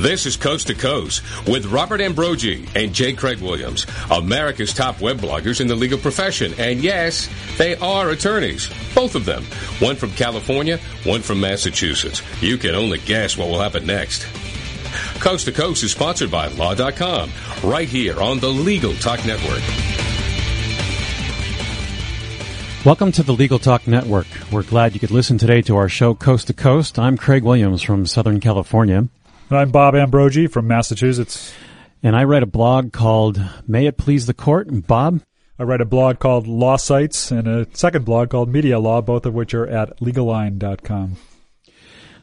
[0.00, 3.12] This is Coast to Coast with Robert Ambrogi and J.
[3.12, 6.54] Craig Williams, America's top web bloggers in the legal profession.
[6.56, 9.44] And yes, they are attorneys, both of them.
[9.78, 12.22] One from California, one from Massachusetts.
[12.40, 14.26] You can only guess what will happen next.
[15.20, 17.30] Coast to Coast is sponsored by Law.com,
[17.62, 19.60] right here on the Legal Talk Network.
[22.86, 24.28] Welcome to the Legal Talk Network.
[24.50, 26.98] We're glad you could listen today to our show Coast to Coast.
[26.98, 29.10] I'm Craig Williams from Southern California.
[29.50, 31.52] And I'm Bob Ambrogi from Massachusetts.
[32.04, 34.68] And I write a blog called May It Please the Court.
[34.68, 35.22] And Bob?
[35.58, 39.26] I write a blog called Law Sites and a second blog called Media Law, both
[39.26, 41.16] of which are at legaline.com.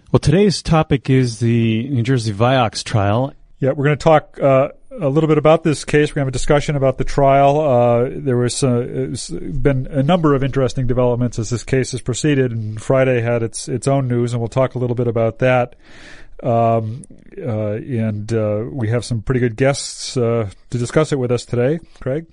[0.09, 3.33] Well, today's topic is the New Jersey Vioxx trial.
[3.59, 6.11] Yeah, we're going to talk uh, a little bit about this case.
[6.11, 7.59] We're going to have a discussion about the trial.
[7.59, 9.13] Uh, there was uh,
[9.61, 13.67] been a number of interesting developments as this case has proceeded, and Friday had its
[13.67, 15.75] its own news, and we'll talk a little bit about that.
[16.43, 17.03] Um,
[17.37, 21.45] uh, and uh, we have some pretty good guests uh, to discuss it with us
[21.45, 21.79] today.
[21.99, 22.27] Craig?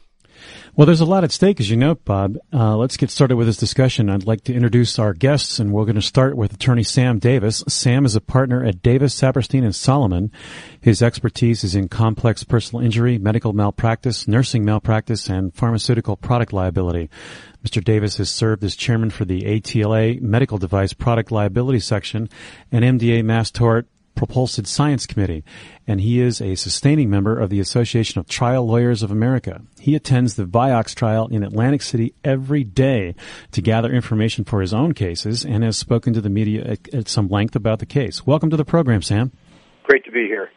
[0.76, 2.36] Well, there's a lot at stake, as you know, Bob.
[2.52, 4.10] Uh, let's get started with this discussion.
[4.10, 7.62] I'd like to introduce our guests, and we're going to start with attorney Sam Davis.
[7.68, 10.32] Sam is a partner at Davis, Saperstein, and Solomon.
[10.80, 17.08] His expertise is in complex personal injury, medical malpractice, nursing malpractice, and pharmaceutical product liability.
[17.64, 17.82] Mr.
[17.82, 22.28] Davis has served as chairman for the ATLA Medical Device Product Liability Section
[22.72, 25.44] and MDA Mass Tort Propulsid Science Committee,
[25.86, 29.62] and he is a sustaining member of the Association of Trial Lawyers of America.
[29.78, 33.14] He attends the Vioxx trial in Atlantic City every day
[33.52, 37.08] to gather information for his own cases and has spoken to the media at, at
[37.08, 38.26] some length about the case.
[38.26, 39.32] Welcome to the program, Sam.
[39.84, 40.50] Great to be here.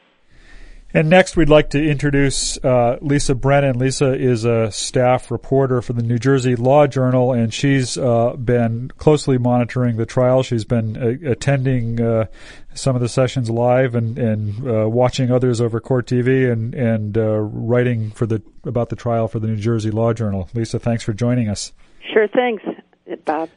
[0.97, 3.77] And next, we'd like to introduce uh, Lisa Brennan.
[3.77, 8.89] Lisa is a staff reporter for the New Jersey Law Journal, and she's uh, been
[8.97, 10.41] closely monitoring the trial.
[10.41, 12.25] She's been uh, attending uh,
[12.73, 17.15] some of the sessions live and and uh, watching others over Court TV and and
[17.15, 20.49] uh, writing for the about the trial for the New Jersey Law Journal.
[20.55, 21.73] Lisa, thanks for joining us.
[22.11, 22.63] Sure, thanks,
[23.23, 23.49] Bob.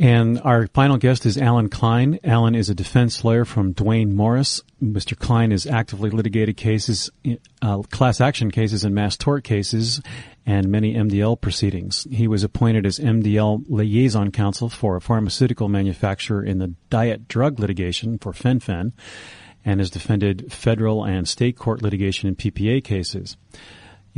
[0.00, 2.20] And our final guest is Alan Klein.
[2.22, 4.62] Alan is a defense lawyer from Duane Morris.
[4.80, 5.18] Mr.
[5.18, 7.10] Klein has actively litigated cases,
[7.62, 10.00] uh, class action cases and mass tort cases
[10.46, 12.06] and many MDL proceedings.
[12.12, 17.58] He was appointed as MDL liaison counsel for a pharmaceutical manufacturer in the diet drug
[17.58, 18.92] litigation for Fen-Phen
[19.64, 23.36] and has defended federal and state court litigation in PPA cases.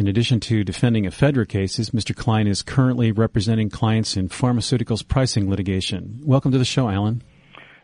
[0.01, 2.17] In addition to defending ephedra cases, Mr.
[2.17, 6.23] Klein is currently representing clients in pharmaceuticals pricing litigation.
[6.25, 7.23] Welcome to the show, Alan.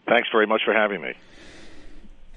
[0.08, 1.12] Thanks very much for having me.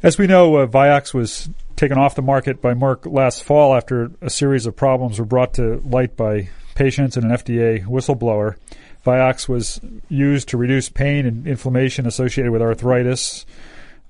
[0.04, 4.12] As we know, uh, Vioxx was taken off the market by Merck last fall after
[4.20, 8.58] a series of problems were brought to light by patients and an FDA whistleblower.
[9.06, 9.80] Vioxx was
[10.10, 13.46] used to reduce pain and inflammation associated with arthritis.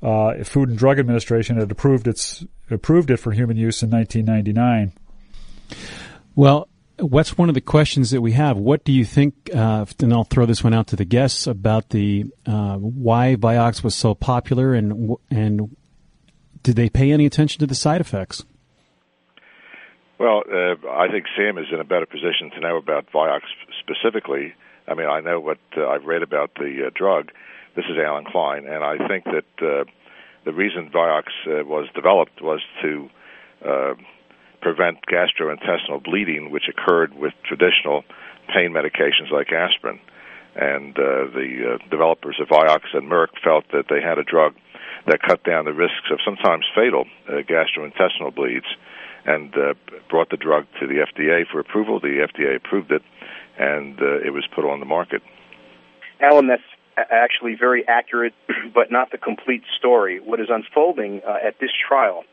[0.02, 4.94] Uh, Food and Drug Administration had approved its approved it for human use in 1999.
[6.36, 6.70] Well,
[7.00, 8.58] what's one of the questions that we have?
[8.58, 9.50] What do you think?
[9.54, 13.84] Uh, and I'll throw this one out to the guests about the uh, why Vioxx
[13.84, 15.76] was so popular, and and
[16.64, 18.46] did they pay any attention to the side effects?
[20.18, 23.42] Well, uh, I think Sam is in a better position to know about Vioxx
[23.80, 24.54] specifically.
[24.88, 27.32] I mean, I know what uh, I've read about the uh, drug.
[27.76, 29.86] This is Alan Klein, and I think that uh,
[30.44, 33.10] the reason Vioxx was developed was to
[34.62, 38.04] prevent gastrointestinal bleeding, which occurred with traditional
[38.54, 40.00] pain medications like aspirin.
[40.56, 44.56] And uh, the uh, developers of Vioxx and Merck felt that they had a drug
[45.08, 48.66] that cut down the risks of sometimes fatal uh, gastrointestinal bleeds
[49.26, 49.74] and uh,
[50.10, 52.00] brought the drug to the FDA for approval.
[52.00, 53.04] The FDA approved it,
[53.58, 55.22] and uh, it was put on the market.
[56.20, 56.64] Alan, that's
[56.98, 58.34] actually very accurate,
[58.74, 60.20] but not the complete story.
[60.20, 62.24] What is unfolding uh, at this trial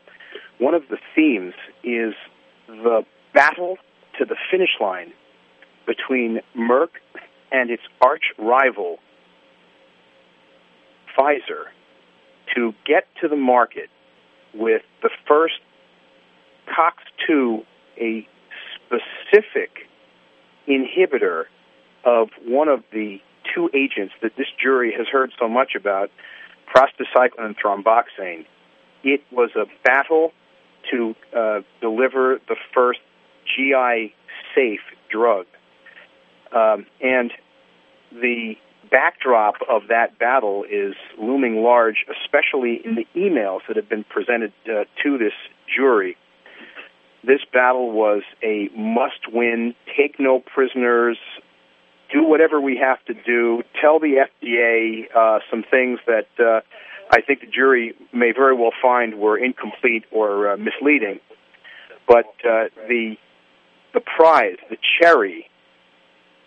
[0.59, 1.53] one of the themes
[1.83, 2.13] is
[2.67, 3.03] the
[3.33, 3.77] battle
[4.17, 5.13] to the finish line
[5.85, 6.89] between Merck
[7.51, 8.97] and its arch rival,
[11.17, 11.65] Pfizer,
[12.55, 13.89] to get to the market
[14.53, 15.55] with the first
[16.67, 17.63] COX2,
[17.99, 18.27] a
[18.75, 19.87] specific
[20.67, 21.45] inhibitor
[22.03, 23.19] of one of the
[23.53, 26.09] two agents that this jury has heard so much about,
[26.75, 28.45] prostacyclin and thromboxane.
[29.03, 30.33] It was a battle
[30.91, 32.99] to uh, deliver the first
[33.45, 34.13] GI
[34.55, 35.45] safe drug.
[36.51, 37.31] Um, and
[38.11, 38.55] the
[38.89, 44.53] backdrop of that battle is looming large, especially in the emails that have been presented
[44.65, 45.33] uh, to this
[45.75, 46.17] jury.
[47.23, 51.17] This battle was a must win, take no prisoners,
[52.11, 56.61] do whatever we have to do, tell the FDA uh, some things that uh,
[57.11, 61.19] I think the jury may very well find were incomplete or uh, misleading.
[62.07, 63.15] But uh, the
[63.93, 65.49] the prize, the cherry,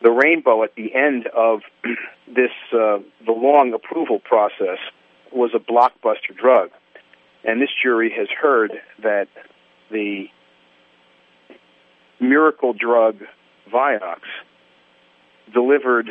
[0.03, 1.61] the rainbow at the end of
[2.27, 4.79] this uh, the long approval process
[5.33, 6.71] was a blockbuster drug,
[7.45, 8.73] and this jury has heard
[9.03, 9.29] that
[9.91, 10.27] the
[12.21, 13.17] miracle drug
[13.73, 14.21] Vioxx
[15.53, 16.11] delivered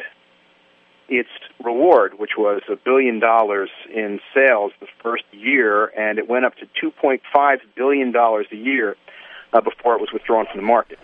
[1.09, 1.29] its
[1.63, 6.53] reward, which was a billion dollars in sales the first year, and it went up
[6.55, 8.95] to $2.5 billion a year
[9.53, 10.99] uh, before it was withdrawn from the market.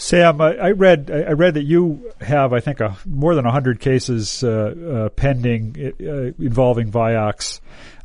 [0.00, 4.44] Sam, I read I read that you have I think a, more than hundred cases
[4.44, 7.58] uh, uh, pending uh, involving Vioxx,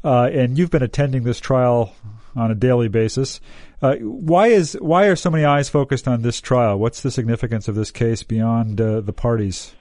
[0.04, 1.94] uh, and you've been attending this trial
[2.36, 3.40] on a daily basis.
[3.80, 6.80] Uh, why is why are so many eyes focused on this trial?
[6.80, 9.76] What's the significance of this case beyond uh, the parties?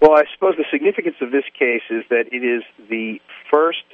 [0.00, 3.20] Well, I suppose the significance of this case is that it is the
[3.50, 3.84] first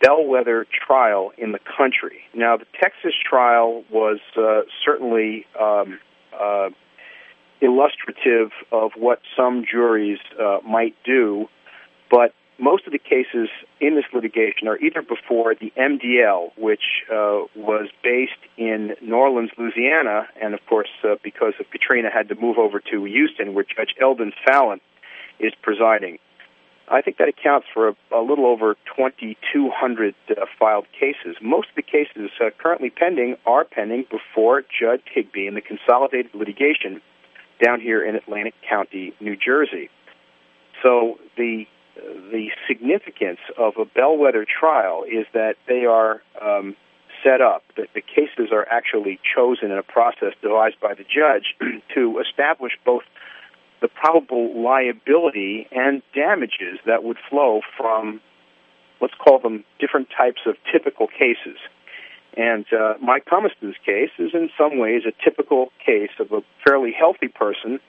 [0.00, 2.20] bellwether trial in the country.
[2.34, 5.98] Now, the Texas trial was uh, certainly um,
[6.32, 6.70] uh,
[7.60, 11.46] illustrative of what some juries uh, might do,
[12.10, 13.48] but most of the cases
[13.80, 19.50] in this litigation are either before the MDL, which uh, was based in New Orleans,
[19.58, 23.64] Louisiana, and of course, uh, because of Katrina, had to move over to Houston, where
[23.64, 24.80] Judge Eldon Fallon
[25.40, 26.18] is presiding.
[26.88, 31.36] I think that accounts for a, a little over 2,200 uh, filed cases.
[31.40, 36.34] Most of the cases uh, currently pending are pending before Judge Higbee in the consolidated
[36.34, 37.00] litigation
[37.64, 39.88] down here in Atlantic County, New Jersey.
[40.82, 41.66] So the
[42.32, 46.74] the significance of a bellwether trial is that they are um,
[47.22, 51.54] set up, that the cases are actually chosen in a process devised by the judge
[51.94, 53.02] to establish both
[53.80, 58.20] the probable liability and damages that would flow from,
[59.00, 61.58] let's call them different types of typical cases.
[62.36, 66.92] And uh, Mike Humiston's case is in some ways a typical case of a fairly
[66.96, 67.80] healthy person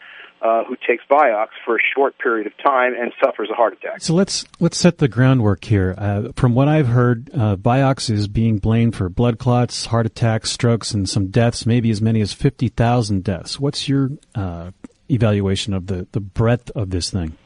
[0.41, 4.01] uh, who takes Vioxx for a short period of time and suffers a heart attack.
[4.01, 5.93] So let's let's set the groundwork here.
[5.95, 10.49] Uh, from what I've heard, uh, Vioxx is being blamed for blood clots, heart attacks,
[10.49, 13.59] strokes, and some deaths, maybe as many as fifty thousand deaths.
[13.59, 14.71] What's your uh,
[15.11, 17.37] evaluation of the, the breadth of this thing?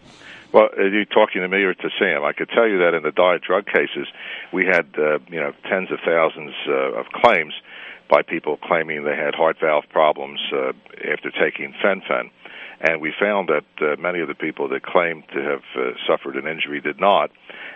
[0.55, 2.23] Well, are you talking to me or to Sam?
[2.23, 4.07] I could tell you that in the diet drug cases,
[4.53, 7.53] we had uh, you know tens of thousands uh, of claims
[8.09, 10.71] by people claiming they had heart valve problems uh,
[11.11, 12.29] after taking fen-phen,
[12.79, 16.37] and we found that uh, many of the people that claimed to have uh, suffered
[16.37, 17.31] an injury did not,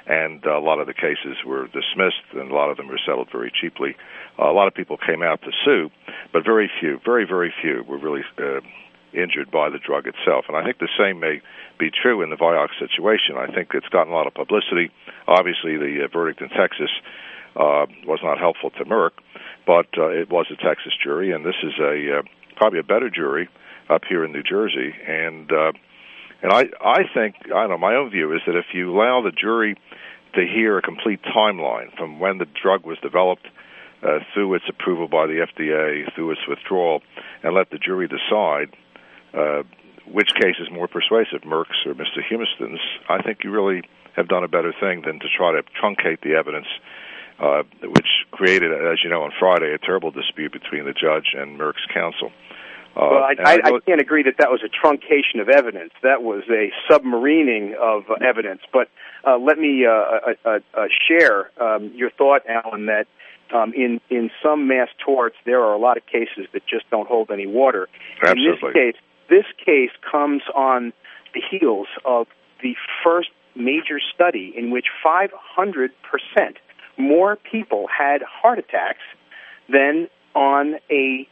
[0.07, 2.99] and uh, a lot of the cases were dismissed, and a lot of them were
[3.05, 3.95] settled very cheaply.
[4.39, 5.89] Uh, a lot of people came out to sue,
[6.31, 8.61] but very few, very very few, were really uh,
[9.13, 10.45] injured by the drug itself.
[10.47, 11.41] And I think the same may
[11.79, 13.37] be true in the Vioxx situation.
[13.37, 14.91] I think it's gotten a lot of publicity.
[15.27, 16.91] Obviously, the uh, verdict in Texas
[17.55, 19.11] uh, was not helpful to Merck,
[19.65, 22.21] but uh, it was a Texas jury, and this is a uh,
[22.55, 23.49] probably a better jury
[23.89, 24.93] up here in New Jersey.
[25.07, 25.71] And uh,
[26.41, 27.77] and I I think I don't know.
[27.77, 29.75] My own view is that if you allow the jury
[30.35, 33.47] to hear a complete timeline from when the drug was developed
[34.03, 37.01] uh, through its approval by the FDA, through its withdrawal,
[37.43, 38.75] and let the jury decide
[39.33, 39.63] uh,
[40.11, 42.23] which case is more persuasive, Merck's or Mr.
[42.27, 43.83] Humiston's, I think you really
[44.15, 46.67] have done a better thing than to try to truncate the evidence,
[47.39, 51.59] uh, which created, as you know, on Friday, a terrible dispute between the judge and
[51.59, 52.31] Merck's counsel.
[52.95, 55.93] Uh, well, I, I, I, can't agree that that was a truncation of evidence.
[56.01, 58.61] That was a submarining of uh, evidence.
[58.73, 58.89] But
[59.25, 63.05] uh, let me uh, uh, uh, uh, share um, your thought, Alan, that
[63.53, 67.07] um, in in some mass torts there are a lot of cases that just don't
[67.07, 67.87] hold any water.
[68.21, 68.47] Absolutely.
[68.47, 70.93] In this case, this case comes on
[71.33, 72.27] the heels of
[72.61, 75.29] the first major study in which 500%
[76.97, 79.03] more people had heart attacks
[79.71, 81.27] than on a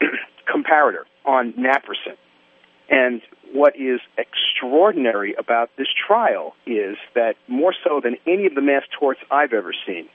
[0.48, 2.16] comparator, on naproxen.
[2.88, 8.62] And what is extraordinary about this trial is that more so than any of the
[8.62, 10.08] mass torts I've ever seen,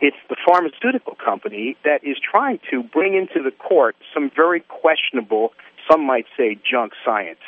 [0.00, 5.52] it's the pharmaceutical company that is trying to bring into the court some very questionable
[5.90, 7.40] some might say junk science.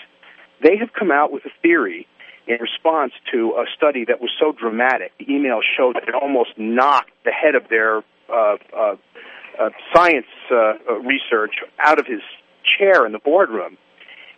[0.62, 2.06] They have come out with a theory
[2.46, 5.12] in response to a study that was so dramatic.
[5.18, 8.96] The email showed that it almost knocked the head of their uh, uh,
[9.60, 12.20] uh, science uh, uh, research out of his
[12.78, 13.78] chair in the boardroom.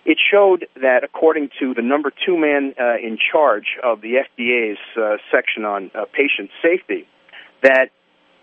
[0.05, 4.79] It showed that, according to the number two man uh, in charge of the FDA's
[5.31, 7.07] section on patient safety,
[7.63, 7.89] that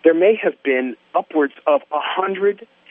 [0.04, 2.00] there may have been upwards of a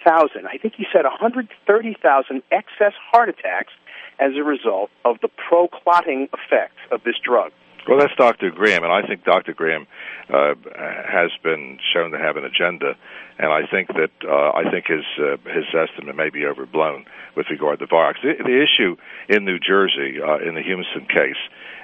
[0.05, 3.73] thousand, I think he said 130,000 excess heart attacks
[4.21, 7.53] as a result of the pro-clotting effects of this drug.
[7.89, 8.51] Well, that's Dr.
[8.51, 9.53] Graham, and I think Dr.
[9.53, 9.87] Graham
[10.33, 12.97] uh, has been shown to have an agenda,
[13.39, 17.05] and I think that uh, I think his uh, his estimate may be overblown
[17.37, 18.23] with regard to Vioxx.
[18.23, 18.97] The, the issue
[19.29, 21.37] in New Jersey uh, in the Humiston case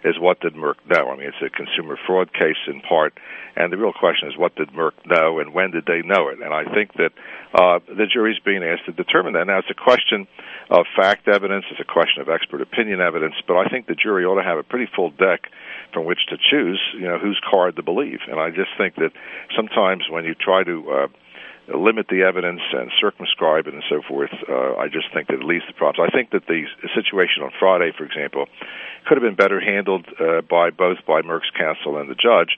[0.05, 1.11] is what did Merck know?
[1.11, 3.15] I mean, it's a consumer fraud case in part,
[3.57, 6.41] and the real question is what did Merck know and when did they know it?
[6.41, 7.13] And I think that
[7.55, 9.47] uh, the jury's being asked to determine that.
[9.47, 10.27] Now, it's a question
[10.71, 14.25] of fact evidence, it's a question of expert opinion evidence, but I think the jury
[14.25, 15.51] ought to have a pretty full deck
[15.93, 18.21] from which to choose, you know, whose card to believe.
[18.29, 19.11] And I just think that
[19.57, 21.07] sometimes when you try to uh,
[21.77, 24.31] limit the evidence and circumscribe it and so forth.
[24.49, 26.11] Uh, I just think that it leads to problems.
[26.13, 28.47] I think that the situation on Friday, for example,
[29.07, 32.57] could have been better handled uh, by both by Merck's counsel and the judge.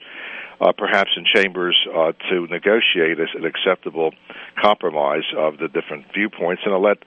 [0.61, 4.13] Uh, perhaps in chambers uh, to negotiate an acceptable
[4.61, 6.99] compromise of the different viewpoints and to let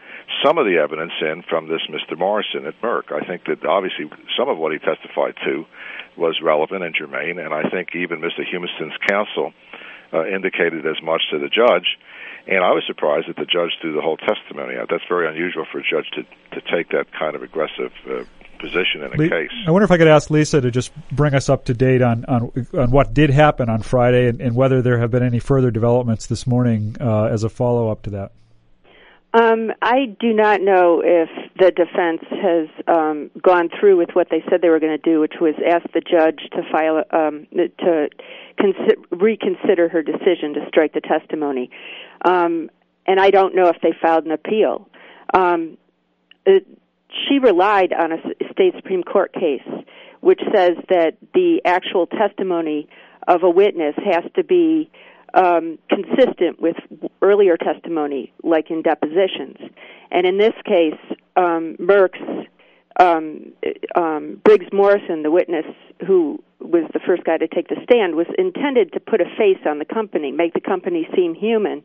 [0.45, 2.19] some of the evidence in from this Mr.
[2.19, 3.13] Morrison at Merck.
[3.13, 5.65] I think that obviously some of what he testified to
[6.19, 8.45] was relevant and germane, and I think even Mr.
[8.45, 9.55] Humiston's counsel
[10.13, 11.99] uh, indicated as much to the judge.
[12.47, 14.89] And I was surprised that the judge threw the whole testimony out.
[14.89, 16.23] That's very unusual for a judge to
[16.55, 18.23] to take that kind of aggressive uh,
[18.59, 19.51] position in a Le- case.
[19.67, 22.25] I wonder if I could ask Lisa to just bring us up to date on
[22.27, 25.71] on, on what did happen on Friday and, and whether there have been any further
[25.71, 28.33] developments this morning uh, as a follow up to that.
[29.35, 31.29] Um, I do not know if
[31.59, 35.21] the defense has um, gone through with what they said they were going to do,
[35.21, 38.09] which was ask the judge to file um, to
[38.59, 41.71] consi- reconsider her decision to strike the testimony.
[42.25, 42.71] Um,
[43.07, 44.89] and I don't know if they filed an appeal.
[45.35, 45.77] Um,
[46.47, 46.67] it,
[47.29, 48.17] she relied on a
[48.53, 49.67] state supreme court case,
[50.21, 52.89] which says that the actual testimony
[53.29, 54.91] of a witness has to be
[55.37, 56.77] um, consistent with
[57.23, 59.59] earlier testimony, like in depositions.
[60.11, 60.99] And in this case,
[61.37, 62.49] um, Merck's
[62.99, 63.53] um,
[63.95, 65.67] um, Briggs Morrison, the witness
[66.07, 69.61] who was the first guy to take the stand, was intended to put a face
[69.67, 71.83] on the company, make the company seem human.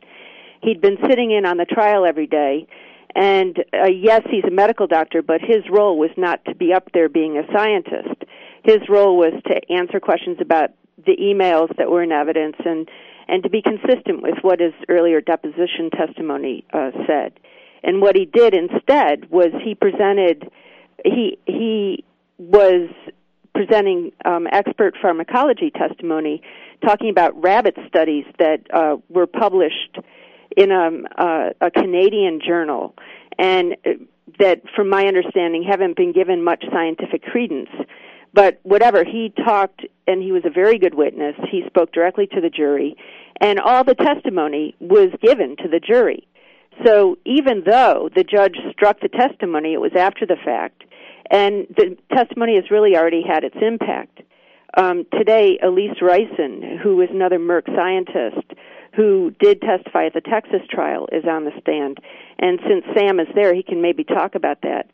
[0.61, 2.67] He'd been sitting in on the trial every day,
[3.15, 6.89] and uh, yes, he's a medical doctor, but his role was not to be up
[6.93, 8.23] there being a scientist.
[8.63, 10.69] His role was to answer questions about
[11.05, 12.87] the emails that were in evidence and
[13.31, 17.31] and to be consistent with what his earlier deposition testimony uh, said.
[17.81, 20.51] And what he did instead was he presented
[21.03, 22.03] he he
[22.37, 22.89] was
[23.55, 26.41] presenting um, expert pharmacology testimony,
[26.85, 29.97] talking about rabbit studies that uh, were published
[30.55, 32.93] in a, uh, a Canadian journal,
[33.39, 33.91] and uh,
[34.39, 37.69] that, from my understanding, haven't been given much scientific credence.
[38.33, 41.35] But whatever, he talked, and he was a very good witness.
[41.51, 42.95] He spoke directly to the jury,
[43.41, 46.27] and all the testimony was given to the jury.
[46.85, 50.83] So even though the judge struck the testimony, it was after the fact,
[51.29, 54.21] and the testimony has really already had its impact.
[54.77, 58.53] Um, today, Alise Reicin, who is another Merck scientist
[58.95, 61.97] who did testify at the Texas trial, is on the stand.
[62.39, 64.89] And since Sam is there, he can maybe talk about that.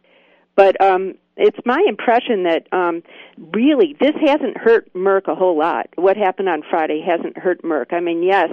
[0.55, 3.03] But um, it's my impression that um,
[3.53, 5.87] really this hasn't hurt Merck a whole lot.
[5.95, 7.93] What happened on Friday hasn't hurt Merck.
[7.93, 8.49] I mean, yes,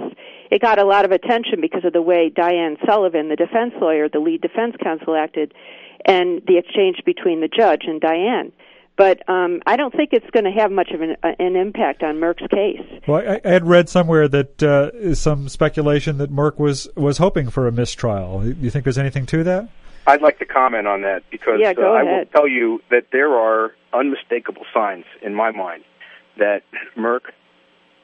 [0.51, 4.07] it got a lot of attention because of the way Diane Sullivan, the defense lawyer,
[4.07, 5.53] the lead defense counsel, acted,
[6.05, 8.51] and the exchange between the judge and Diane.
[8.97, 12.01] But um, I don't think it's going to have much of an, uh, an impact
[12.01, 13.01] on Merck's case.
[13.07, 17.49] Well, I, I had read somewhere that uh, some speculation that Merck was was hoping
[17.49, 18.41] for a mistrial.
[18.41, 19.67] Do you think there's anything to that?
[20.07, 23.33] I'd like to comment on that because yeah, uh, I will tell you that there
[23.33, 25.83] are unmistakable signs in my mind
[26.37, 26.63] that
[26.97, 27.31] Merck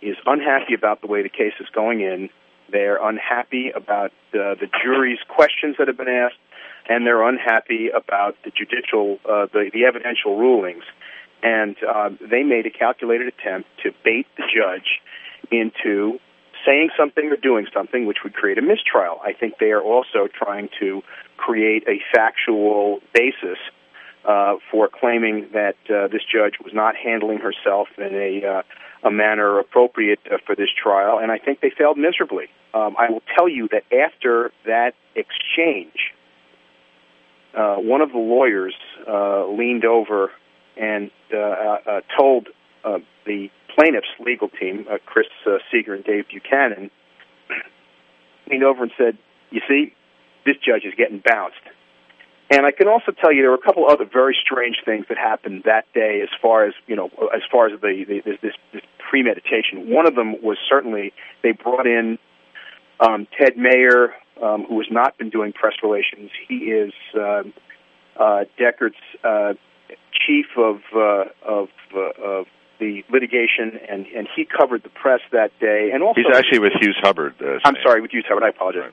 [0.02, 2.30] is unhappy about the way the case is going in.
[2.72, 6.40] They're unhappy about uh, the jury's questions that have been asked,
[6.90, 10.84] and they're unhappy about the judicial, uh, the, the evidential rulings.
[11.44, 15.02] And uh, they made a calculated attempt to bait the judge
[15.52, 16.20] into
[16.66, 19.20] saying something or doing something which would create a mistrial.
[19.24, 21.02] I think they are also trying to
[21.38, 23.58] create a factual basis
[24.26, 28.62] uh, for claiming that uh, this judge was not handling herself in a uh,
[29.04, 32.46] a manner appropriate uh, for this trial, and I think they failed miserably.
[32.74, 36.14] Um, I will tell you that after that exchange,
[37.58, 38.76] uh, one of the lawyers
[39.08, 40.32] uh, leaned over
[40.78, 42.48] and uh, uh, told
[42.84, 46.90] uh, the plaintiff's legal team, uh, Chris uh, Seeger and Dave Buchanan,
[48.50, 49.18] leaned over and said,
[49.50, 49.94] "You see,
[50.46, 51.62] this judge is getting bounced."
[52.52, 55.18] And I can also tell you there were a couple other very strange things that
[55.18, 58.82] happened that day, as far as you know, as far as the, the this, this,
[59.10, 59.90] premeditation.
[59.90, 62.18] One of them was certainly they brought in
[63.00, 66.30] um, Ted Mayer, um, who has not been doing press relations.
[66.48, 67.54] He is um,
[68.20, 69.54] uh, Dechert's uh,
[70.12, 72.46] chief of uh, of uh, of
[72.82, 76.74] the litigation, and and he covered the press that day, and also he's actually with
[76.82, 77.36] Hughes Hubbard.
[77.40, 78.44] Uh, I'm sorry, with Hughes Hubbard.
[78.44, 78.92] I apologize.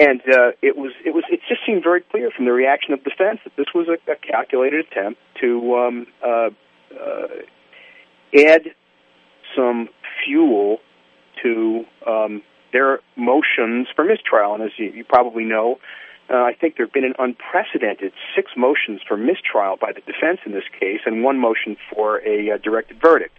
[0.00, 3.02] And uh, it was it was it just seemed very clear from the reaction of
[3.02, 6.50] defense that this was a, a calculated attempt to um, uh,
[6.92, 7.26] uh,
[8.36, 8.62] add
[9.56, 9.88] some
[10.24, 10.78] fuel
[11.42, 12.42] to um,
[12.72, 14.54] their motions for mistrial.
[14.54, 15.78] And as you, you probably know,
[16.30, 20.40] uh, I think there have been an unprecedented six motions for mistrial by the defense
[20.44, 23.36] in this case, and one motion for a uh, directed verdict.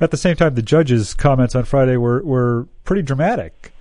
[0.00, 3.72] At the same time, the judge's comments on Friday were were pretty dramatic.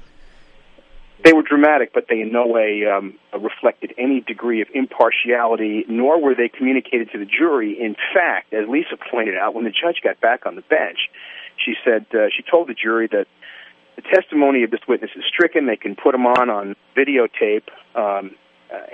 [1.24, 6.20] They were dramatic, but they in no way um, reflected any degree of impartiality, nor
[6.20, 7.80] were they communicated to the jury.
[7.80, 10.98] In fact, as Lisa pointed out, when the judge got back on the bench,
[11.64, 13.28] she said uh, she told the jury that
[14.02, 15.66] the testimony of this witness is stricken.
[15.66, 18.36] They can put him on on videotape, um,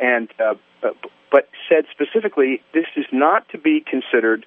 [0.01, 0.55] and uh,
[1.31, 4.45] but said specifically this is not to be considered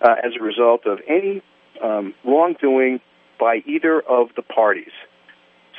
[0.00, 1.42] uh, as a result of any
[1.82, 3.00] um, wrongdoing
[3.38, 4.92] by either of the parties.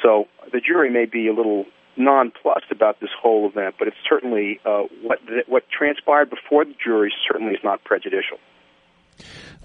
[0.01, 4.59] So the jury may be a little nonplussed about this whole event, but it's certainly
[4.65, 8.37] uh, what what transpired before the jury certainly is not prejudicial.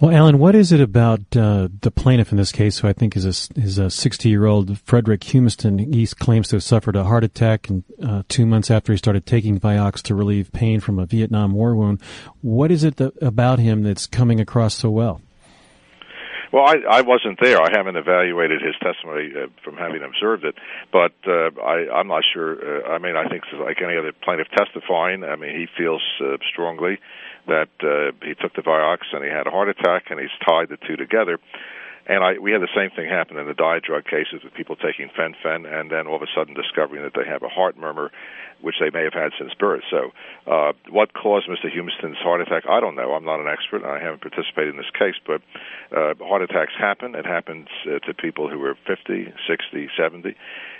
[0.01, 3.17] Well, Alan, what is it about uh, the plaintiff in this case, who I think
[3.17, 5.93] is a is a 60 year old Frederick Humiston?
[5.93, 9.25] He claims to have suffered a heart attack and uh, two months after he started
[9.25, 12.01] taking Vioxx to relieve pain from a Vietnam War wound.
[12.41, 15.19] What is it that, about him that's coming across so well?
[16.53, 17.61] Well, I, I wasn't there.
[17.61, 20.55] I haven't evaluated his testimony uh, from having observed it,
[20.93, 22.55] but uh, I, I'm not sure.
[22.55, 26.37] Uh, I mean, I think like any other plaintiff testifying, I mean, he feels uh,
[26.49, 26.99] strongly
[27.47, 30.69] that uh, he took the Vioxx and he had a heart attack, and he's tied
[30.69, 31.39] the two together.
[32.09, 34.75] And I, we had the same thing happen in the diet drug cases with people
[34.75, 38.09] taking fen-phen and then all of a sudden discovering that they have a heart murmur,
[38.61, 39.83] which they may have had since birth.
[39.91, 40.09] So,
[40.49, 41.69] uh, what caused Mr.
[41.69, 42.63] Humiston's heart attack?
[42.67, 43.13] I don't know.
[43.13, 43.85] I'm not an expert.
[43.85, 45.45] I haven't participated in this case, but
[45.95, 47.13] uh, heart attacks happen.
[47.13, 50.33] It happens uh, to people who are 50, 60, 70,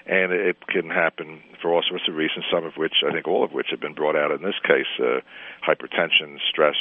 [0.08, 2.46] and it can happen for all sorts of reasons.
[2.52, 4.90] Some of which, I think, all of which have been brought out in this case:
[4.98, 5.22] uh,
[5.62, 6.78] hypertension, stress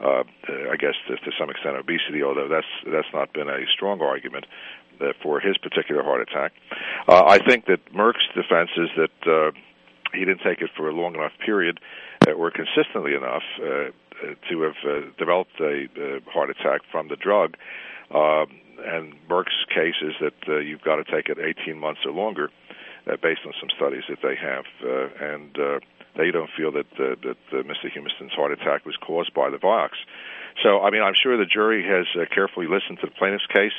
[0.00, 0.22] uh,
[0.70, 4.46] I guess to, to some extent obesity, although that's that's not been a strong argument
[5.00, 6.52] uh, for his particular heart attack.
[7.06, 9.50] Uh, I think that Merck's defense is that uh,
[10.12, 11.80] he didn't take it for a long enough period
[12.26, 13.90] uh, or consistently enough uh,
[14.48, 17.56] to have uh, developed a uh, heart attack from the drug.
[18.10, 18.46] Uh,
[18.84, 22.50] and Merck's case is that uh, you've got to take it 18 months or longer,
[23.06, 24.64] uh, based on some studies that they have.
[24.82, 25.78] Uh, and uh,
[26.16, 27.90] they don't feel that uh, that uh, Mr.
[27.92, 29.90] Humiston's heart attack was caused by the Vioxx.
[30.62, 33.76] So, I mean, I'm sure the jury has uh, carefully listened to the plaintiff's case,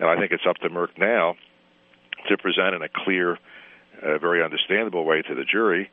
[0.00, 1.36] and I think it's up to Merck now
[2.28, 3.38] to present in a clear,
[4.02, 5.90] uh, very understandable way to the jury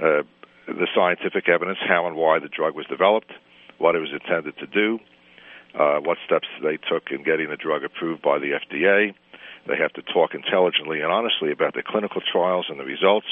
[0.00, 0.22] uh,
[0.66, 3.32] the scientific evidence, how and why the drug was developed,
[3.78, 4.98] what it was intended to do,
[5.78, 9.14] uh, what steps they took in getting the drug approved by the FDA.
[9.66, 13.26] They have to talk intelligently and honestly about the clinical trials and the results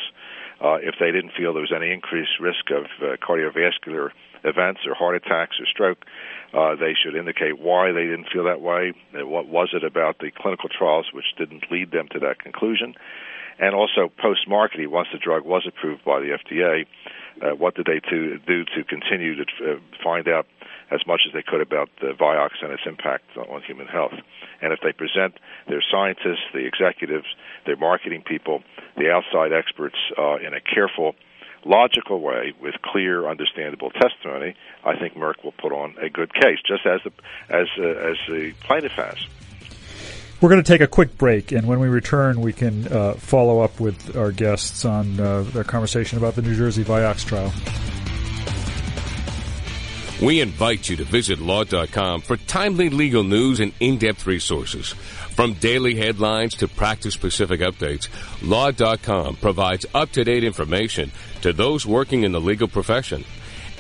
[0.60, 4.10] uh, if they didn't feel there was any increased risk of uh, cardiovascular
[4.44, 6.04] events or heart attacks or stroke,
[6.54, 8.92] uh, they should indicate why they didn't feel that way.
[9.14, 12.94] What was it about the clinical trials which didn't lead them to that conclusion?
[13.58, 16.86] And also post-marketing, once the drug was approved by the FDA,
[17.42, 20.46] uh, what did they to, do to continue to uh, find out
[20.90, 24.14] as much as they could about the Vioxx and its impact on human health.
[24.60, 25.34] And if they present
[25.68, 27.26] their scientists, the executives,
[27.66, 28.62] their marketing people,
[28.96, 31.14] the outside experts uh, in a careful,
[31.64, 36.58] logical way with clear, understandable testimony, I think Merck will put on a good case,
[36.66, 37.12] just as the,
[37.48, 39.18] as uh, as the plaintiff has.
[40.40, 43.58] We're going to take a quick break, and when we return, we can uh, follow
[43.60, 47.52] up with our guests on uh, their conversation about the New Jersey Vioxx trial.
[50.20, 54.88] We invite you to visit law.com for timely legal news and in-depth resources.
[54.88, 58.08] From daily headlines to practice-specific updates,
[58.42, 63.24] law.com provides up-to-date information to those working in the legal profession.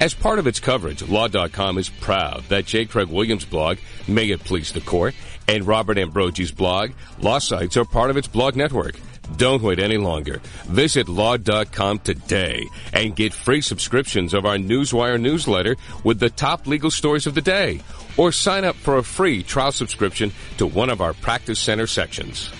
[0.00, 2.84] As part of its coverage, Law.com is proud that J.
[2.84, 5.16] Craig Williams' blog, May It Please the Court,
[5.48, 8.94] and Robert Ambrogi's blog, Law Sites, are part of its blog network.
[9.36, 10.40] Don't wait any longer.
[10.64, 16.90] Visit law.com today and get free subscriptions of our Newswire newsletter with the top legal
[16.90, 17.80] stories of the day.
[18.16, 22.50] Or sign up for a free trial subscription to one of our Practice Center sections.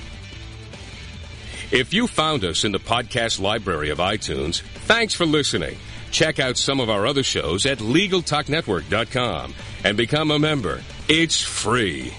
[1.70, 5.76] If you found us in the podcast library of iTunes, thanks for listening.
[6.10, 9.54] Check out some of our other shows at LegalTalkNetwork.com
[9.84, 10.82] and become a member.
[11.08, 12.14] It's free.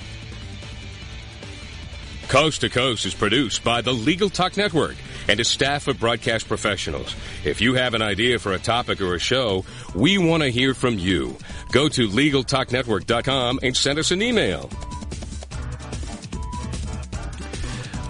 [2.30, 4.96] Coast to Coast is produced by the Legal Talk Network
[5.28, 7.16] and a staff of broadcast professionals.
[7.44, 9.66] If you have an idea for a topic or a show,
[9.96, 11.36] we want to hear from you.
[11.72, 14.70] Go to LegalTalkNetwork.com and send us an email.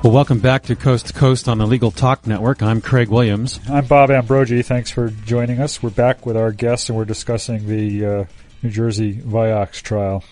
[0.03, 2.61] Well, welcome back to Coast to Coast on the Legal Talk Network.
[2.61, 3.61] I'm Craig Williams.
[3.69, 4.63] I'm Bob Ambrogi.
[4.63, 5.81] Thanks for joining us.
[5.81, 8.25] We're back with our guests and we're discussing the uh,
[8.63, 10.25] New Jersey Vioxx trial.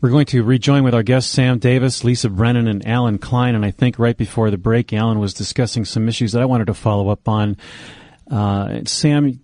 [0.00, 3.56] We're going to rejoin with our guests Sam Davis, Lisa Brennan, and Alan Klein.
[3.56, 6.68] And I think right before the break, Alan was discussing some issues that I wanted
[6.68, 7.56] to follow up on.
[8.30, 9.40] Uh, Sam,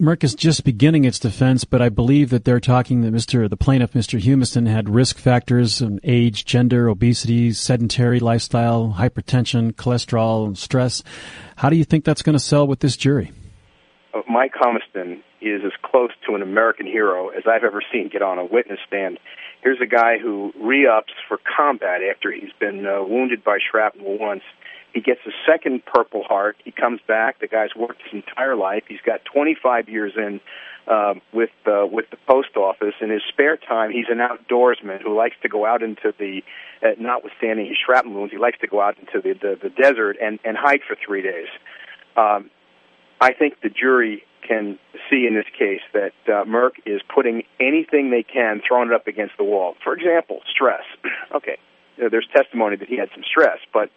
[0.00, 3.50] Merck is just beginning its defense, but I believe that they're talking that Mr.
[3.50, 4.18] the plaintiff, Mr.
[4.18, 11.02] Humiston, had risk factors: age, gender, obesity, sedentary lifestyle, hypertension, cholesterol, and stress.
[11.56, 13.32] How do you think that's going to sell with this jury?
[14.14, 18.22] Uh, Mike Humiston is as close to an American hero as I've ever seen get
[18.22, 19.18] on a witness stand.
[19.64, 24.42] Here's a guy who re-ups for combat after he's been uh, wounded by shrapnel once
[24.92, 26.58] he gets a second Purple Heart.
[26.64, 27.40] He comes back.
[27.40, 28.84] The guy's worked his entire life.
[28.86, 30.40] He's got 25 years in
[30.86, 32.92] uh, with uh, with the post office.
[33.00, 36.42] In his spare time, he's an outdoorsman who likes to go out into the,
[36.82, 40.18] uh, notwithstanding his shrapnel wounds, he likes to go out into the the, the desert
[40.20, 41.48] and and hike for three days.
[42.16, 42.50] Um,
[43.20, 44.78] I think the jury can
[45.10, 49.06] see in this case that uh, Merck is putting anything they can, throwing it up
[49.06, 49.74] against the wall.
[49.82, 50.84] For example, stress.
[51.34, 51.58] okay,
[51.96, 53.90] there's testimony that he had some stress, but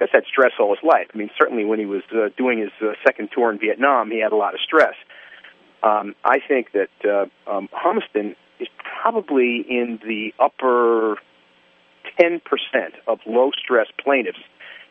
[0.00, 1.08] Gus had stress all his life.
[1.14, 4.20] I mean, certainly when he was uh, doing his uh, second tour in Vietnam, he
[4.20, 4.94] had a lot of stress.
[5.82, 8.68] Um, I think that uh, um, Humiston is
[9.02, 11.16] probably in the upper
[12.18, 12.40] 10%
[13.06, 14.38] of low stress plaintiffs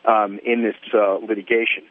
[0.06, 1.84] um, in this uh, litigation.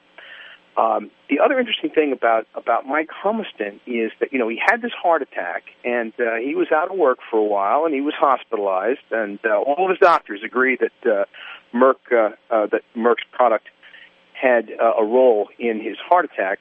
[0.78, 4.80] Um, the other interesting thing about about Mike Humiston is that you know he had
[4.80, 8.00] this heart attack and uh, he was out of work for a while and he
[8.00, 11.24] was hospitalized and uh, all of his doctors agree that uh,
[11.74, 13.66] Merck uh, uh, that Merck's product
[14.40, 16.60] had uh, a role in his heart attack,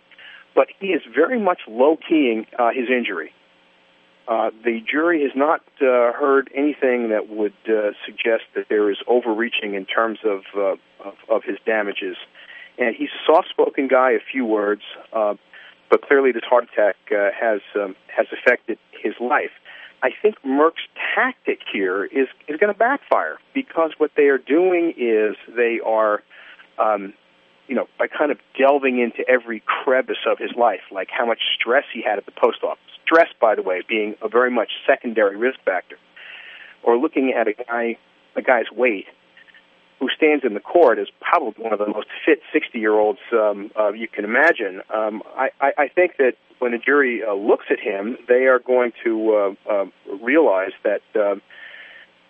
[0.55, 3.31] but he is very much low keying uh, his injury.
[4.27, 8.97] Uh, the jury has not uh, heard anything that would uh, suggest that there is
[9.07, 10.75] overreaching in terms of, uh,
[11.07, 12.17] of, of his damages.
[12.77, 15.35] And he's a soft-spoken guy, a few words, uh,
[15.89, 19.51] but clearly this heart attack uh, has um, has affected his life.
[20.03, 20.85] I think Merck's
[21.15, 26.21] tactic here is is going to backfire because what they are doing is they are,
[26.77, 27.13] um,
[27.67, 31.39] you know, by kind of delving into every crevice of his life, like how much
[31.59, 32.83] stress he had at the post office.
[33.03, 35.97] Stress, by the way, being a very much secondary risk factor,
[36.83, 37.97] or looking at a guy,
[38.35, 39.07] a guy's weight,
[39.99, 43.19] who stands in the court is probably one of the most fit 60 year olds
[43.33, 44.81] um, uh, you can imagine.
[44.93, 48.59] Um, I, I, I think that when a jury uh, looks at him, they are
[48.59, 49.85] going to uh, uh,
[50.21, 51.35] realize that uh,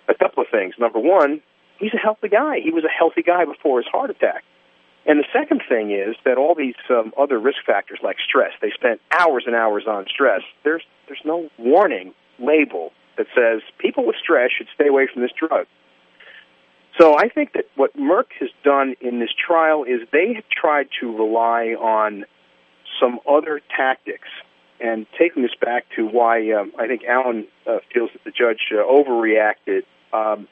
[0.08, 0.76] a couple of things.
[0.80, 1.42] Number one,
[1.80, 2.60] he's a healthy guy.
[2.60, 4.44] He was a healthy guy before his heart attack.
[5.06, 8.72] And the second thing is that all these um, other risk factors like stress, they
[8.72, 10.42] spent hours and hours on stress.
[10.64, 15.32] There's there's no warning label that says people with stress should stay away from this
[15.32, 15.66] drug.
[17.00, 20.88] So I think that what Merck has done in this trial is they have tried
[21.00, 22.26] to rely on
[23.00, 24.28] some other tactics.
[24.80, 28.60] And taking this back to why um, I think Alan uh, feels that the judge
[28.72, 30.48] uh, overreacted, um,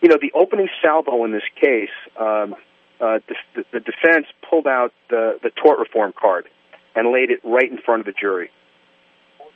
[0.00, 2.56] you know, the opening salvo in this case, um,
[3.00, 3.20] uh,
[3.54, 6.48] the, the defense pulled out the, the tort reform card
[6.96, 8.50] and laid it right in front of the jury.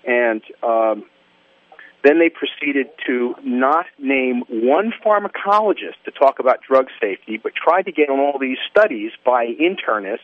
[0.06, 1.04] And um,
[2.04, 7.82] then they proceeded to not name one pharmacologist to talk about drug safety, but tried
[7.82, 10.18] to get on all these studies by internists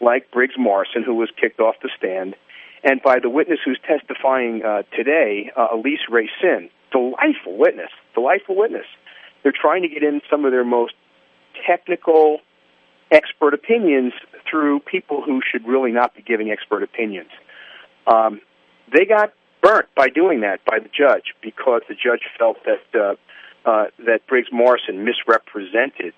[0.00, 2.34] like Briggs Morrison, who was kicked off the stand,
[2.84, 6.70] and by the witness who's testifying uh, today, uh, Alise Reicin.
[6.90, 8.84] Delightful witness, delightful witness.
[9.42, 10.92] They're trying to get in some of their most
[11.66, 12.40] technical,
[13.10, 14.12] expert opinions
[14.50, 17.30] through people who should really not be giving expert opinions.
[18.06, 18.40] Um,
[18.92, 23.14] they got burnt by doing that by the judge because the judge felt that uh,
[23.64, 26.12] uh, that Briggs Morrison misrepresented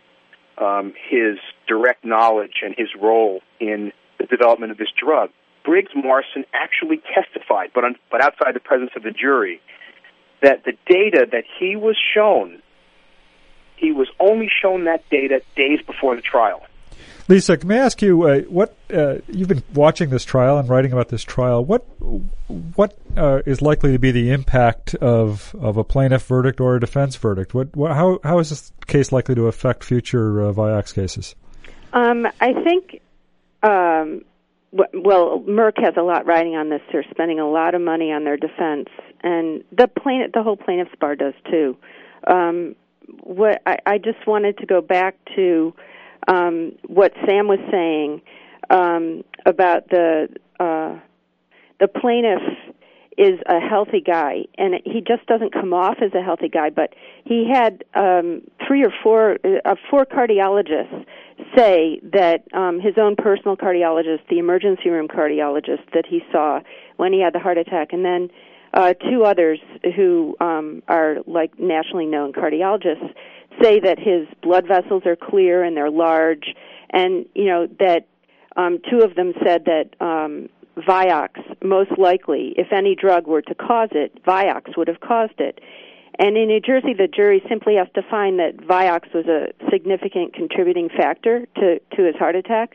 [0.57, 1.37] um, his
[1.69, 5.31] direct knowledge and his role in the development of this drug.
[5.65, 9.61] Briggs Morrison actually testified, but on, but outside the presence of the jury,
[10.43, 12.63] that the data that he was shown,
[13.77, 16.63] he was only shown that data days before the trial.
[17.27, 20.93] Lisa, may I ask you uh, what uh, you've been watching this trial and writing
[20.93, 21.65] about this trial?
[21.65, 21.87] What
[22.77, 26.81] what uh, is likely to be the impact of of a plaintiff verdict or a
[26.81, 27.55] defense verdict?
[27.55, 31.35] What, what how how is this case likely to affect future uh, Vioxx cases?
[31.93, 33.01] Um, I think.
[33.63, 34.23] Um,
[34.93, 36.81] well, Merck has a lot riding on this.
[36.93, 38.89] They're spending a lot of money on their defense,
[39.23, 41.77] and the plaintiff, the whole plaintiffs bar does too.
[42.27, 42.75] Um,
[43.23, 45.73] what I, I just wanted to go back to
[46.29, 48.23] um, what Sam was saying
[48.71, 50.99] um, about the uh,
[51.81, 52.43] the plaintiff
[53.17, 56.71] is a healthy guy, and he just doesn't come off as a healthy guy.
[56.71, 61.05] But he had um, three or four, uh, four cardiologists
[61.57, 66.61] say that um, his own personal cardiologist, the emergency room cardiologist that he saw
[66.97, 68.31] when he had the heart attack, and then
[68.73, 69.61] uh, two others
[69.97, 73.15] who um, are like nationally known cardiologists
[73.63, 76.55] say that his blood vessels are clear and they're large,
[76.91, 78.07] and you know that
[78.57, 83.55] um, two of them said that um, Vioxx, most likely, if any drug were to
[83.55, 85.61] cause it, Vioxx would have caused it.
[86.19, 90.33] And in New Jersey, the jury simply has to find that Vioxx was a significant
[90.33, 92.75] contributing factor to, to his heart attack.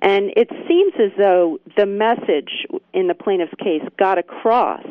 [0.00, 4.84] And it seems as though the message in the plaintiff's case got across.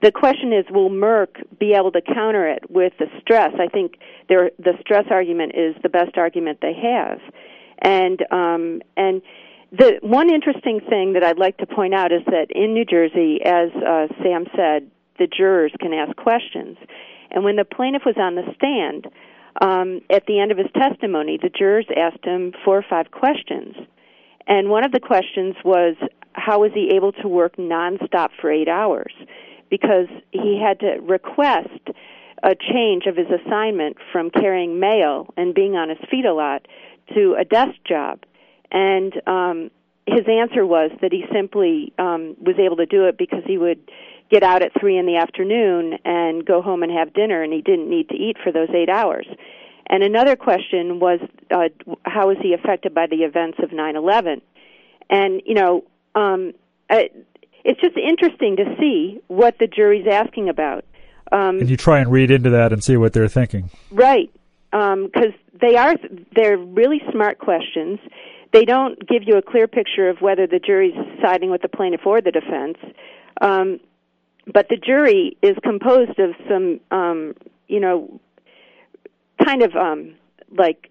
[0.00, 3.52] The question is, will Merck be able to counter it with the stress?
[3.58, 7.18] I think the stress argument is the best argument they have.
[7.80, 9.22] And, um, and,
[9.70, 13.40] the one interesting thing that I'd like to point out is that in New Jersey,
[13.44, 16.78] as uh, Sam said, the jurors can ask questions.
[17.30, 19.08] And when the plaintiff was on the stand,
[19.60, 23.74] um, at the end of his testimony, the jurors asked him four or five questions.
[24.46, 25.96] And one of the questions was,
[26.32, 29.12] how was he able to work nonstop for eight hours?
[29.70, 31.90] Because he had to request
[32.42, 36.66] a change of his assignment from carrying mail and being on his feet a lot
[37.14, 38.20] to a desk job.
[38.70, 39.70] And um,
[40.06, 43.80] his answer was that he simply um, was able to do it because he would
[44.30, 47.62] get out at three in the afternoon and go home and have dinner, and he
[47.62, 49.26] didn't need to eat for those eight hours.
[49.88, 51.18] And another question was,
[51.50, 51.68] uh,
[52.02, 54.42] how was he affected by the events of 9/11?
[55.08, 56.52] And you know, um,
[57.68, 60.86] it's just interesting to see what the jury's asking about.
[61.30, 63.68] Um, and you try and read into that and see what they're thinking.
[63.90, 64.30] Right,
[64.70, 65.94] because um, they are
[66.34, 67.98] they're really smart questions.
[68.54, 72.06] They don't give you a clear picture of whether the jury's siding with the plaintiff
[72.06, 72.78] or the defense.
[73.42, 73.80] Um,
[74.50, 77.34] but the jury is composed of some, um,
[77.68, 78.18] you know,
[79.44, 80.14] kind of um,
[80.56, 80.90] like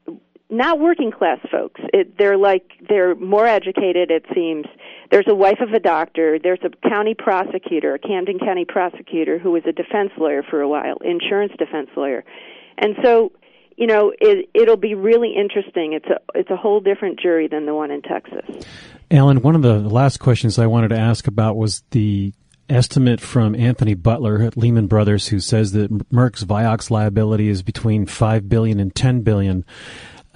[0.50, 1.82] not working class folks.
[1.94, 4.12] It, they're like they're more educated.
[4.12, 4.66] It seems
[5.12, 6.40] there's a wife of a doctor.
[6.42, 10.68] There's a county prosecutor, a Camden County prosecutor, who was a defense lawyer for a
[10.68, 12.24] while, insurance defense lawyer,
[12.78, 13.32] and so
[13.78, 15.94] you know, it, it'll be really interesting.
[15.94, 18.66] It's a it's a whole different jury than the one in Texas.
[19.12, 22.34] Alan, one of the last questions I wanted to ask about was the
[22.70, 28.06] estimate from Anthony Butler at Lehman Brothers, who says that Merck's Vioxx liability is between
[28.06, 29.64] five billion and ten billion.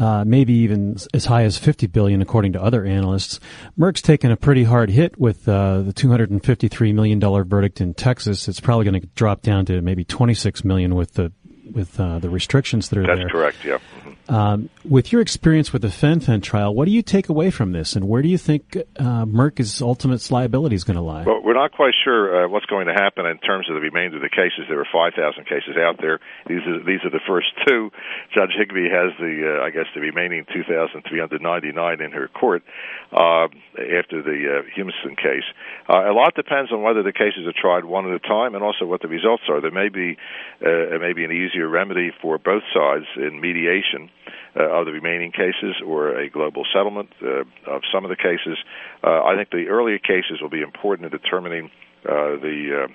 [0.02, 3.40] Uh, maybe even as high as 50 billion, according to other analysts.
[3.78, 8.48] Merck's taken a pretty hard hit with uh, the 253 million dollar verdict in Texas.
[8.48, 11.32] It's probably going to drop down to maybe 26 million with the
[11.72, 13.28] with uh, the restrictions that are That's there.
[13.28, 13.64] That's correct.
[13.64, 14.11] Yeah.
[14.32, 17.98] Um, with your experience with the Fen-Phen trial, what do you take away from this,
[17.98, 21.26] and where do you think uh, Merck's ultimate liability is going to lie?
[21.26, 24.16] Well, we're not quite sure uh, what's going to happen in terms of the remainder
[24.16, 24.72] of the cases.
[24.72, 26.24] There are 5,000 cases out there.
[26.48, 27.92] These are these are the first two.
[28.34, 32.64] Judge Higbee has the, uh, I guess, the remaining 2,399 in her court
[33.12, 35.44] uh, after the uh, Humiston case.
[35.92, 38.64] Uh, a lot depends on whether the cases are tried one at a time, and
[38.64, 39.60] also what the results are.
[39.60, 40.16] There may be
[40.64, 44.08] uh, may be an easier remedy for both sides in mediation
[44.56, 48.58] uh, of the remaining cases or a global settlement uh, of some of the cases.
[49.04, 51.72] Uh, I think the earlier cases will be important in determining
[52.06, 52.94] uh, the uh,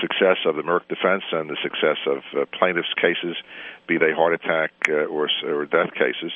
[0.00, 3.36] success of the Merck defense and the success of uh, plaintiffs' cases,
[3.86, 6.32] be they heart attack uh, or, or death cases.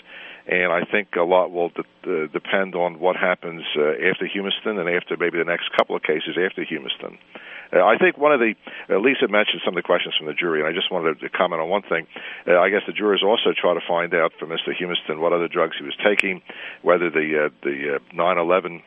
[0.46, 4.78] And I think a lot will de- uh, depend on what happens uh, after Humiston
[4.78, 7.18] and after maybe the next couple of cases after Humiston.
[7.72, 8.54] Uh, I think one of the
[8.90, 11.28] uh, Lisa mentioned some of the questions from the jury, and I just wanted to
[11.28, 12.06] comment on one thing.
[12.46, 14.70] Uh, I guess the jurors also try to find out from Mr.
[14.74, 16.42] Humiston what other drugs he was taking,
[16.82, 18.82] whether the uh, the uh, 9/11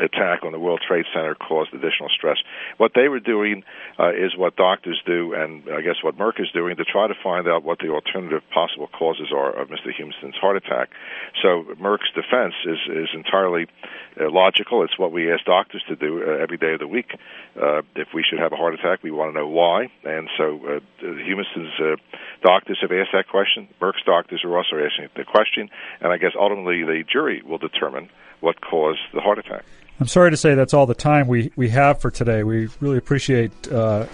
[0.00, 2.36] attack on the World Trade Center caused additional stress.
[2.76, 3.64] What they were doing
[3.98, 7.14] uh, is what doctors do, and I guess what Merck is doing to try to
[7.22, 9.92] find out what the alternative possible causes are of Mr.
[9.96, 10.90] Humiston's heart attack.
[11.42, 13.66] So Merck's defense is is entirely
[14.20, 14.82] uh, logical.
[14.82, 17.10] It's what we ask doctors to do uh, every day of the week.
[17.56, 20.60] Uh, if we should have a heart attack, we want to know why, and so
[20.66, 21.96] uh, Humiston's uh,
[22.42, 23.68] doctors have asked that question.
[23.80, 28.10] Merck's doctors are also asking the question, and I guess ultimately the jury will determine
[28.40, 29.64] what caused the heart attack.
[29.98, 32.42] I'm sorry to say that's all the time we, we have for today.
[32.42, 34.06] We really appreciate uh,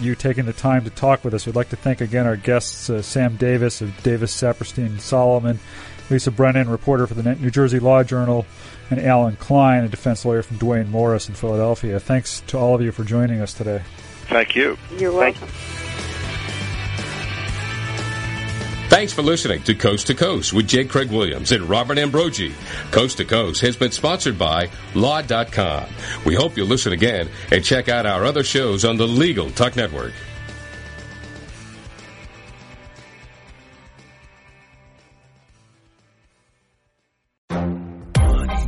[0.00, 1.46] you taking the time to talk with us.
[1.46, 5.60] We'd like to thank again our guests, uh, Sam Davis of Davis Saperstein Solomon,
[6.10, 8.44] Lisa Brennan, reporter for the New Jersey Law Journal,
[8.90, 12.00] and Alan Klein, a defense lawyer from Duane Morris in Philadelphia.
[12.00, 13.82] Thanks to all of you for joining us today.
[14.26, 14.76] Thank you.
[14.98, 15.48] You're welcome.
[18.90, 20.84] Thanks for listening to Coast to Coast with J.
[20.84, 22.52] Craig Williams and Robert Ambrogi.
[22.90, 25.86] Coast to Coast has been sponsored by Law.com.
[26.26, 29.76] We hope you'll listen again and check out our other shows on the Legal Talk
[29.76, 30.12] Network.